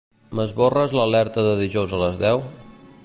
[0.37, 2.43] M'esborres l'alerta de dijous a les deu?